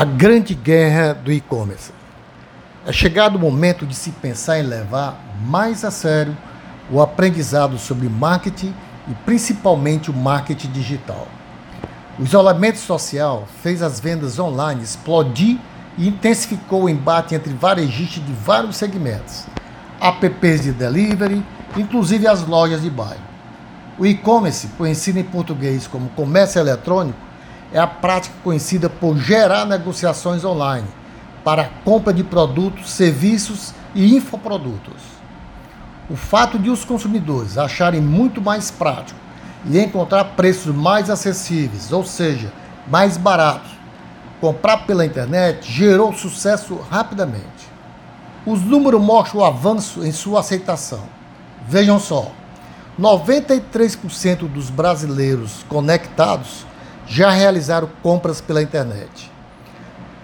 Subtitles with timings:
[0.00, 1.92] a grande guerra do e-commerce.
[2.86, 6.34] É chegado o momento de se pensar em levar mais a sério
[6.90, 8.74] o aprendizado sobre marketing
[9.06, 11.28] e principalmente o marketing digital.
[12.18, 15.58] O isolamento social fez as vendas online explodir
[15.98, 19.44] e intensificou o embate entre varejistas de vários segmentos,
[20.00, 21.44] apps de delivery,
[21.76, 23.20] inclusive as lojas de bairro.
[23.98, 27.29] O e-commerce, conhecido em português como comércio eletrônico,
[27.72, 30.88] é a prática conhecida por gerar negociações online
[31.44, 35.02] para a compra de produtos, serviços e infoprodutos.
[36.08, 39.18] O fato de os consumidores acharem muito mais prático
[39.64, 42.52] e encontrar preços mais acessíveis, ou seja,
[42.88, 43.70] mais baratos,
[44.40, 47.70] comprar pela internet gerou sucesso rapidamente.
[48.44, 51.02] Os números mostram o avanço em sua aceitação.
[51.68, 52.32] Vejam só:
[52.98, 56.66] 93% dos brasileiros conectados
[57.10, 59.30] já realizaram compras pela internet.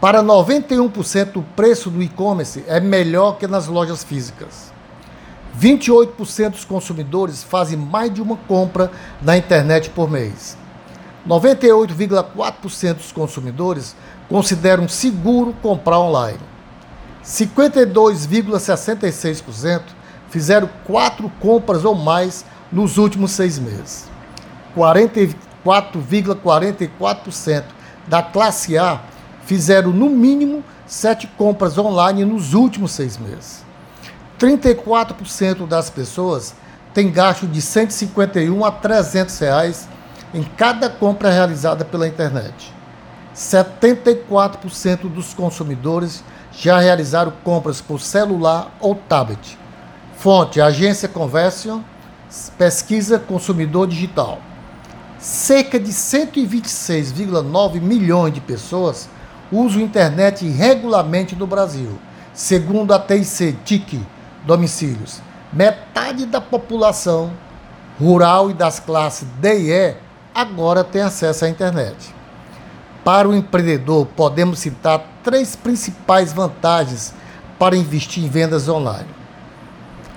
[0.00, 4.72] Para 91%, o preço do e-commerce é melhor que nas lojas físicas.
[5.60, 8.88] 28% dos consumidores fazem mais de uma compra
[9.20, 10.56] na internet por mês.
[11.28, 13.96] 98,4% dos consumidores
[14.28, 16.38] consideram seguro comprar online.
[17.24, 19.82] 52,66%
[20.30, 24.08] fizeram quatro compras ou mais nos últimos seis meses.
[25.66, 27.64] 4,44%
[28.06, 29.00] da classe A
[29.44, 33.66] fizeram no mínimo sete compras online nos últimos seis meses.
[34.38, 36.54] 34% das pessoas
[36.94, 39.88] têm gasto de 151 a 300 reais
[40.32, 42.72] em cada compra realizada pela internet.
[43.34, 46.22] 74% dos consumidores
[46.52, 49.58] já realizaram compras por celular ou tablet.
[50.16, 51.80] Fonte: Agência Conversion,
[52.56, 54.40] Pesquisa Consumidor Digital
[55.26, 59.08] cerca de 126,9 milhões de pessoas
[59.50, 61.98] usam internet regularmente no Brasil,
[62.32, 64.06] segundo a TIC, TIC,
[64.46, 65.20] domicílios.
[65.52, 67.32] Metade da população
[67.98, 69.96] rural e das classes D e E
[70.32, 72.14] agora tem acesso à internet.
[73.04, 77.12] Para o empreendedor, podemos citar três principais vantagens
[77.58, 79.08] para investir em vendas online: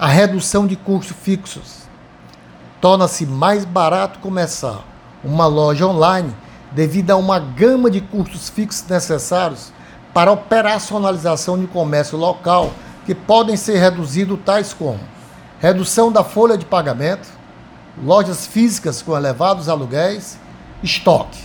[0.00, 1.82] a redução de custos fixos,
[2.80, 4.95] torna-se mais barato começar
[5.26, 6.34] uma loja online
[6.72, 9.72] devido a uma gama de custos fixos necessários
[10.14, 12.72] para operacionalização de comércio local
[13.04, 15.00] que podem ser reduzidos tais como
[15.58, 17.28] redução da folha de pagamento,
[18.02, 20.38] lojas físicas com elevados aluguéis,
[20.82, 21.42] estoque.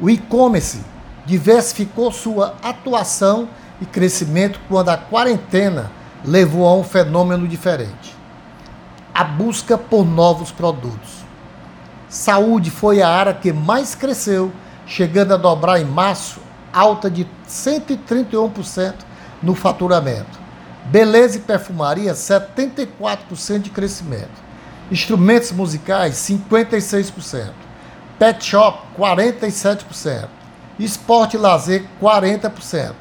[0.00, 0.80] O e-commerce
[1.24, 3.48] diversificou sua atuação
[3.80, 5.90] e crescimento quando a quarentena
[6.24, 8.16] levou a um fenômeno diferente:
[9.14, 11.25] a busca por novos produtos.
[12.16, 14.50] Saúde foi a área que mais cresceu,
[14.86, 16.40] chegando a dobrar em março,
[16.72, 18.94] alta de 131%
[19.42, 20.40] no faturamento.
[20.86, 24.30] Beleza e perfumaria, 74% de crescimento.
[24.90, 27.50] Instrumentos musicais, 56%.
[28.18, 30.26] Pet shop, 47%.
[30.78, 32.94] Esporte e lazer, 40%.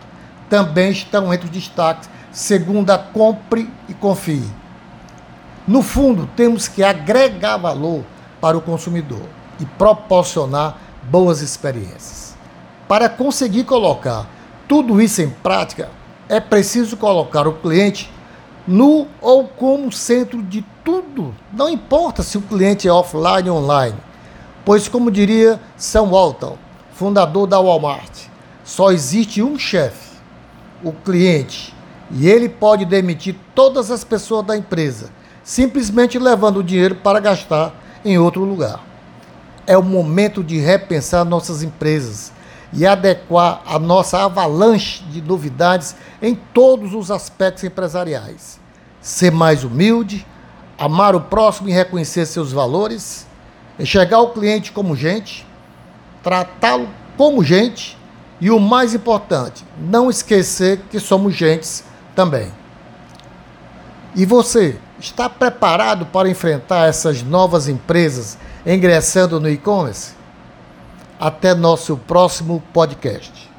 [0.50, 4.44] Também estão entre os destaques, segundo a Compre e Confie.
[5.66, 8.04] No fundo, temos que agregar valor
[8.46, 9.24] para o consumidor
[9.60, 12.36] e proporcionar boas experiências.
[12.88, 14.30] Para conseguir colocar
[14.68, 15.90] tudo isso em prática,
[16.30, 18.08] é preciso colocar o cliente
[18.68, 21.34] no ou como centro de tudo.
[21.52, 23.98] Não importa se o cliente é offline ou online,
[24.64, 26.56] pois, como diria Sam Walton,
[26.94, 28.28] fundador da Walmart,
[28.64, 30.20] só existe um chefe,
[30.84, 31.74] o cliente,
[32.12, 35.10] e ele pode demitir todas as pessoas da empresa,
[35.44, 38.80] simplesmente levando o dinheiro para gastar em outro lugar.
[39.68, 42.32] É o momento de repensar nossas empresas
[42.72, 48.60] e adequar a nossa avalanche de novidades em todos os aspectos empresariais.
[49.02, 50.26] Ser mais humilde,
[50.78, 53.26] amar o próximo e reconhecer seus valores,
[53.80, 55.46] enxergar o cliente como gente,
[56.22, 56.88] tratá-lo
[57.18, 57.98] como gente
[58.40, 61.84] e o mais importante, não esquecer que somos gentes
[62.16, 62.52] também.
[64.16, 70.14] E você, está preparado para enfrentar essas novas empresas ingressando no e-commerce?
[71.20, 73.55] Até nosso próximo podcast.